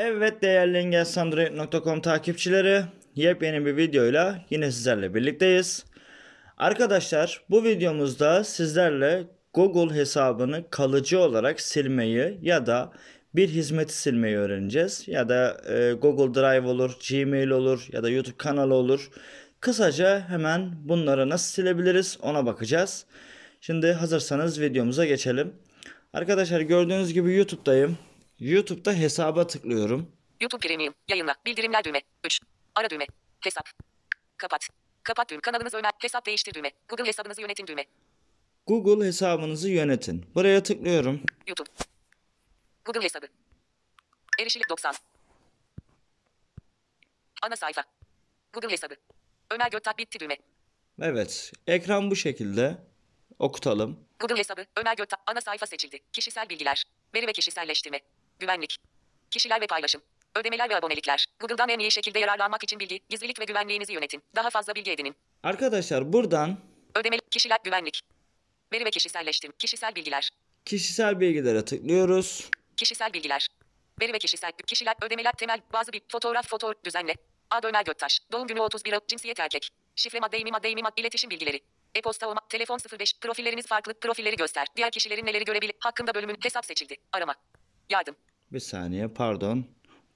Evet 0.00 0.42
değerli 0.42 0.76
engelsandroid.com 0.76 2.00
takipçileri 2.00 2.82
yepyeni 3.14 3.66
bir 3.66 3.76
videoyla 3.76 4.44
yine 4.50 4.72
sizlerle 4.72 5.14
birlikteyiz. 5.14 5.84
Arkadaşlar 6.56 7.42
bu 7.50 7.64
videomuzda 7.64 8.44
sizlerle 8.44 9.24
Google 9.54 9.94
hesabını 9.94 10.64
kalıcı 10.70 11.20
olarak 11.20 11.60
silmeyi 11.60 12.38
ya 12.42 12.66
da 12.66 12.92
bir 13.34 13.48
hizmeti 13.48 13.96
silmeyi 13.96 14.36
öğreneceğiz. 14.36 15.04
Ya 15.06 15.28
da 15.28 15.60
e, 15.68 15.92
Google 15.92 16.40
Drive 16.40 16.68
olur, 16.68 16.96
Gmail 17.10 17.50
olur 17.50 17.88
ya 17.92 18.02
da 18.02 18.10
YouTube 18.10 18.36
kanalı 18.36 18.74
olur. 18.74 19.10
Kısaca 19.60 20.28
hemen 20.28 20.72
bunları 20.84 21.28
nasıl 21.28 21.52
silebiliriz 21.52 22.18
ona 22.22 22.46
bakacağız. 22.46 23.06
Şimdi 23.60 23.92
hazırsanız 23.92 24.60
videomuza 24.60 25.04
geçelim. 25.04 25.52
Arkadaşlar 26.12 26.60
gördüğünüz 26.60 27.12
gibi 27.12 27.34
YouTube'dayım. 27.34 27.98
YouTube'da 28.40 28.92
hesaba 28.92 29.46
tıklıyorum. 29.46 30.12
YouTube 30.40 30.68
Premium. 30.68 30.94
Yayınla. 31.08 31.34
Bildirimler 31.46 31.84
düğme. 31.84 32.02
3. 32.24 32.40
Ara 32.74 32.90
düğme. 32.90 33.06
Hesap. 33.40 33.68
Kapat. 34.36 34.68
Kapat 35.02 35.30
düğme. 35.30 35.40
Kanalınız 35.40 35.74
öner. 35.74 35.92
Hesap 35.98 36.26
değiştir 36.26 36.54
düğme. 36.54 36.70
Google 36.88 37.04
hesabınızı 37.04 37.40
yönetin 37.40 37.66
düğme. 37.66 37.84
Google 38.66 39.06
hesabınızı 39.06 39.68
yönetin. 39.70 40.26
Buraya 40.34 40.62
tıklıyorum. 40.62 41.20
YouTube. 41.46 41.68
Google 42.84 43.02
hesabı. 43.02 43.26
Erişilik 44.40 44.70
90. 44.70 44.94
Ana 47.42 47.56
sayfa. 47.56 47.84
Google 48.52 48.70
hesabı. 48.70 48.94
Ömer 49.50 49.70
Göktak 49.70 49.98
bitti 49.98 50.20
düğme. 50.20 50.36
Evet, 51.02 51.52
ekran 51.66 52.10
bu 52.10 52.16
şekilde. 52.16 52.78
Okutalım. 53.38 53.98
Google 54.20 54.36
hesabı. 54.38 54.64
Ömer 54.76 54.96
Göktak. 54.96 55.20
Ana 55.26 55.40
sayfa 55.40 55.66
seçildi. 55.66 55.98
Kişisel 56.12 56.48
bilgiler. 56.48 56.84
Veri 57.14 57.26
ve 57.26 57.32
kişiselleştirme. 57.32 58.00
Güvenlik. 58.38 58.76
Kişiler 59.30 59.60
ve 59.60 59.66
paylaşım. 59.66 60.02
Ödemeler 60.36 60.70
ve 60.70 60.76
abonelikler. 60.76 61.26
Google'dan 61.40 61.68
en 61.68 61.78
iyi 61.78 61.90
şekilde 61.90 62.18
yararlanmak 62.18 62.64
için 62.64 62.80
bilgi, 62.80 63.00
gizlilik 63.08 63.40
ve 63.40 63.44
güvenliğinizi 63.44 63.92
yönetin. 63.92 64.22
Daha 64.36 64.50
fazla 64.50 64.74
bilgi 64.74 64.90
edinin. 64.90 65.14
Arkadaşlar 65.42 66.12
buradan 66.12 66.58
Ödemelik, 66.94 67.32
kişiler, 67.32 67.58
güvenlik. 67.64 68.00
Veri 68.72 68.84
ve 68.84 68.90
kişiselleştirme. 68.90 69.54
Kişisel 69.58 69.94
bilgiler. 69.94 70.30
kişisel 70.64 71.20
bilgilere 71.20 71.64
tıklıyoruz. 71.64 72.50
Kişisel 72.76 73.12
bilgiler. 73.12 73.48
Veri 74.00 74.12
ve 74.12 74.18
kişisel 74.18 74.52
kişiler, 74.66 74.94
ödemeler, 75.02 75.32
temel, 75.32 75.60
bazı 75.72 75.92
bir 75.92 76.02
fotoğraf, 76.08 76.48
foto, 76.48 76.74
düzenle. 76.84 77.14
Ad 77.50 77.64
Ömer 77.64 77.84
Göktaş. 77.84 78.20
Doğum 78.32 78.46
günü 78.46 78.60
31 78.60 78.92
Aralık, 78.92 79.08
cinsiyet 79.08 79.40
erkek. 79.40 79.70
Şifre 79.96 80.20
madde 80.20 80.38
imi 80.38 80.50
madde 80.50 80.70
imi 80.70 80.82
madde, 80.82 81.00
iletişim 81.00 81.30
bilgileri. 81.30 81.60
E-posta 81.94 82.28
olma, 82.28 82.40
telefon 82.48 82.78
05, 82.98 83.14
profilleriniz 83.20 83.66
farklı, 83.66 83.94
profilleri 84.00 84.36
göster. 84.36 84.66
Diğer 84.76 84.90
kişilerin 84.90 85.26
neleri 85.26 85.44
görebilir, 85.44 85.74
hakkında 85.80 86.14
bölümün 86.14 86.36
hesap 86.42 86.66
seçildi. 86.66 86.96
Arama. 87.12 87.34
Yardım. 87.90 88.16
Bir 88.52 88.60
saniye 88.60 89.08
pardon. 89.08 89.66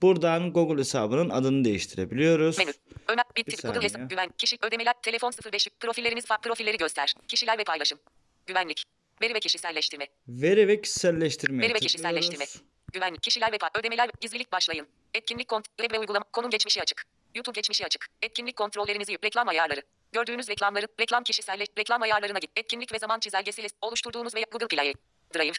Buradan 0.03 0.53
Google 0.53 0.81
hesabının 0.81 1.31
adını 1.31 1.65
değiştirebiliyoruz. 1.65 2.59
Menü. 2.59 2.73
Ömer 3.09 3.25
bitti. 3.37 3.57
Google 3.67 3.83
hesap, 3.83 4.11
güven, 4.11 4.29
kişi, 4.39 4.59
ödemeler, 4.63 4.95
telefon 5.03 5.33
05, 5.53 5.69
profilleriniz 5.81 6.25
profilleri 6.43 6.77
göster. 6.77 7.15
Kişiler 7.29 7.59
ve 7.59 7.65
paylaşım. 7.65 7.99
Güvenlik. 8.47 8.85
Veri 9.23 9.35
ve 9.35 9.41
kişiselleştirme. 9.41 10.07
Veri 10.29 10.69
ve 10.69 10.81
kişiselleştirmeye 10.81 11.69
Veri 11.69 11.75
ve 11.75 11.79
kişiselleştirme. 11.79 12.45
Güvenlik, 12.93 13.23
kişiler 13.23 13.53
ve 13.53 13.57
ödemeler, 13.79 14.11
gizlilik 14.21 14.53
başlayın. 14.53 14.87
Etkinlik 15.15 15.49
kont, 15.49 15.65
web 15.65 15.93
ve 15.93 15.99
uygulama, 15.99 16.25
konum 16.33 16.51
geçmişi 16.51 16.83
açık. 16.83 17.05
YouTube 17.35 17.55
geçmişi 17.55 17.85
açık. 17.85 18.07
Etkinlik 18.23 18.57
kontrollerinizi 18.57 19.17
reklam 19.25 19.49
ayarları. 19.49 19.83
Gördüğünüz 20.13 20.49
reklamları, 20.49 20.87
reklam 21.01 21.25
kişiselleş, 21.25 21.69
reklam 21.79 22.03
ayarlarına 22.03 22.39
git. 22.39 22.51
Etkinlik 22.57 22.93
ve 22.93 22.99
zaman 22.99 23.21
çizelgesi, 23.21 23.63
list- 23.63 23.77
oluşturduğunuz 23.81 24.35
veya 24.35 24.47
Google 24.53 24.67
Play, 24.67 24.95
Drive, 25.35 25.53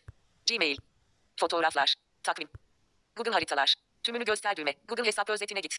Gmail, 0.49 0.77
fotoğraflar, 1.39 1.95
takvim, 2.23 2.47
Google 3.15 3.31
haritalar. 3.31 3.75
Tümünü 4.03 4.25
göster 4.25 4.57
düğme. 4.57 4.73
Google 4.87 5.05
hesap 5.05 5.29
özetine 5.29 5.59
git. 5.59 5.77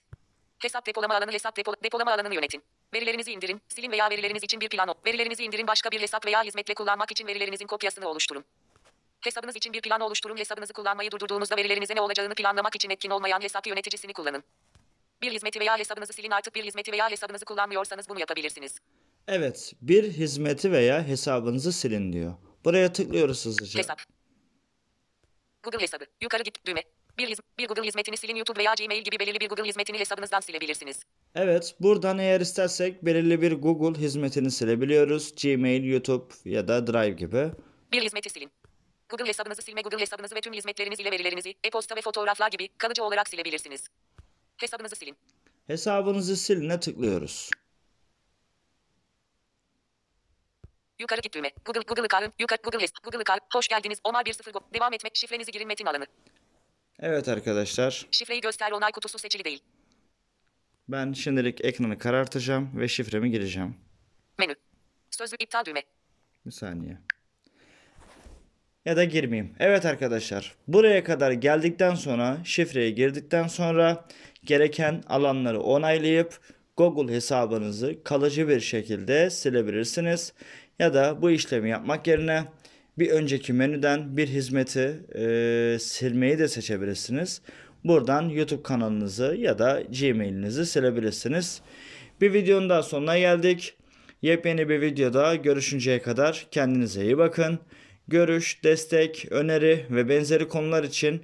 Hesap 0.58 0.86
depolama 0.86 1.14
alanı 1.14 1.32
hesap 1.32 1.56
depo, 1.56 1.74
depolama 1.84 2.12
alanını 2.12 2.34
yönetin. 2.34 2.62
Verilerinizi 2.94 3.32
indirin, 3.32 3.62
silin 3.68 3.90
veya 3.90 4.10
verileriniz 4.10 4.42
için 4.42 4.60
bir 4.60 4.68
plan 4.68 4.88
ol. 4.88 4.94
Verilerinizi 5.06 5.44
indirin 5.44 5.66
başka 5.66 5.90
bir 5.90 6.00
hesap 6.00 6.26
veya 6.26 6.42
hizmetle 6.42 6.74
kullanmak 6.74 7.10
için 7.10 7.26
verilerinizin 7.26 7.66
kopyasını 7.66 8.08
oluşturun. 8.08 8.44
Hesabınız 9.20 9.56
için 9.56 9.72
bir 9.72 9.80
plan 9.80 10.00
oluşturun. 10.00 10.36
Hesabınızı 10.36 10.72
kullanmayı 10.72 11.10
durdurduğunuzda 11.10 11.56
verilerinize 11.56 11.94
ne 11.94 12.00
olacağını 12.00 12.34
planlamak 12.34 12.76
için 12.76 12.90
etkin 12.90 13.10
olmayan 13.10 13.40
hesap 13.40 13.66
yöneticisini 13.66 14.12
kullanın. 14.12 14.44
Bir 15.22 15.32
hizmeti 15.32 15.60
veya 15.60 15.78
hesabınızı 15.78 16.12
silin 16.12 16.30
artık 16.30 16.54
bir 16.54 16.64
hizmeti 16.64 16.92
veya 16.92 17.10
hesabınızı 17.10 17.44
kullanmıyorsanız 17.44 18.08
bunu 18.08 18.20
yapabilirsiniz. 18.20 18.78
Evet, 19.28 19.72
bir 19.82 20.04
hizmeti 20.12 20.72
veya 20.72 21.06
hesabınızı 21.06 21.72
silin 21.72 22.12
diyor. 22.12 22.34
Buraya 22.64 22.92
tıklıyoruz 22.92 23.44
hızlıca. 23.44 23.78
Hesap. 23.78 24.02
Google 25.62 25.82
hesabı. 25.82 26.04
Yukarı 26.20 26.42
git 26.42 26.66
düğme. 26.66 26.82
Bir, 27.18 27.38
bir 27.58 27.68
Google 27.68 27.82
hizmetini 27.82 28.16
silin 28.16 28.36
YouTube 28.36 28.58
veya 28.58 28.74
Gmail 28.74 29.02
gibi 29.02 29.18
belirli 29.18 29.40
bir 29.40 29.48
Google 29.48 29.64
hizmetini 29.64 29.98
hesabınızdan 29.98 30.40
silebilirsiniz. 30.40 31.00
Evet, 31.34 31.74
buradan 31.80 32.18
eğer 32.18 32.40
istersek 32.40 33.04
belirli 33.04 33.42
bir 33.42 33.52
Google 33.52 34.00
hizmetini 34.00 34.50
silebiliyoruz. 34.50 35.34
Gmail, 35.42 35.84
YouTube 35.84 36.34
ya 36.44 36.68
da 36.68 36.86
Drive 36.86 37.14
gibi. 37.14 37.52
Bir 37.92 38.02
hizmeti 38.02 38.30
silin. 38.30 38.50
Google 39.08 39.28
hesabınızı 39.28 39.62
silme 39.62 39.80
Google 39.80 39.98
hesabınızı 39.98 40.34
ve 40.34 40.40
tüm 40.40 40.52
hizmetleriniz 40.52 41.00
ile 41.00 41.10
verilerinizi, 41.10 41.54
e-posta 41.64 41.96
ve 41.96 42.00
fotoğraflar 42.00 42.50
gibi 42.50 42.68
kalıcı 42.78 43.04
olarak 43.04 43.28
silebilirsiniz. 43.28 43.88
Hesabınızı 44.56 44.96
silin. 44.96 45.16
Hesabınızı 45.66 46.36
siline 46.36 46.80
tıklıyoruz. 46.80 47.50
Yukarı 50.98 51.20
git 51.20 51.34
düğme. 51.34 51.50
Google 51.64 51.80
Google 51.80 52.02
account. 52.02 52.34
Yukarı 52.38 52.62
Google 52.62 52.82
hesap. 52.82 53.04
Google 53.04 53.18
account. 53.18 53.42
Hoş 53.54 53.68
geldiniz. 53.68 53.98
Omar 54.04 54.24
10 54.46 54.52
go. 54.52 54.60
Devam 54.74 54.92
etme. 54.92 55.10
Şifrenizi 55.14 55.52
girin 55.52 55.68
metin 55.68 55.86
alanı. 55.86 56.06
Evet 57.00 57.28
arkadaşlar, 57.28 58.06
Şifreyi 58.10 58.40
göster 58.40 58.72
onay 58.72 58.92
kutusu 58.92 59.18
seçili 59.18 59.44
değil. 59.44 59.62
ben 60.88 61.12
şimdilik 61.12 61.64
ekranı 61.64 61.98
karartacağım 61.98 62.80
ve 62.80 62.88
şifremi 62.88 63.30
gireceğim. 63.30 63.76
Menü. 64.38 64.54
Sözlük 65.10 65.42
iptal 65.42 65.64
düğme. 65.64 65.82
Bir 66.46 66.50
saniye. 66.50 66.98
Ya 68.84 68.96
da 68.96 69.04
girmeyeyim. 69.04 69.54
Evet 69.58 69.86
arkadaşlar. 69.86 70.54
Buraya 70.68 71.04
kadar 71.04 71.32
geldikten 71.32 71.94
sonra 71.94 72.38
şifreyi 72.44 72.94
girdikten 72.94 73.46
sonra 73.48 74.04
gereken 74.44 75.02
alanları 75.06 75.60
onaylayıp 75.60 76.40
Google 76.76 77.14
hesabınızı 77.14 78.04
kalıcı 78.04 78.48
bir 78.48 78.60
şekilde 78.60 79.30
silebilirsiniz. 79.30 80.32
Ya 80.78 80.94
da 80.94 81.22
bu 81.22 81.30
işlemi 81.30 81.70
yapmak 81.70 82.06
yerine 82.06 82.44
bir 82.98 83.10
önceki 83.10 83.52
menüden 83.52 84.16
bir 84.16 84.28
hizmeti 84.28 85.00
eee, 85.14 85.78
silmeyi 85.78 86.38
de 86.38 86.48
seçebilirsiniz. 86.48 87.42
Buradan 87.84 88.28
YouTube 88.28 88.62
kanalınızı 88.62 89.36
ya 89.38 89.58
da 89.58 89.82
Gmail'inizi 90.00 90.66
silebilirsiniz. 90.66 91.60
Bir 92.20 92.32
videonun 92.32 92.68
daha 92.68 92.82
sonuna 92.82 93.18
geldik. 93.18 93.74
Yepyeni 94.22 94.68
bir 94.68 94.80
videoda 94.80 95.34
görüşünceye 95.34 96.02
kadar 96.02 96.46
kendinize 96.50 97.04
iyi 97.04 97.18
bakın. 97.18 97.58
Görüş, 98.08 98.64
destek, 98.64 99.26
öneri 99.30 99.86
ve 99.90 100.08
benzeri 100.08 100.48
konular 100.48 100.84
için 100.84 101.22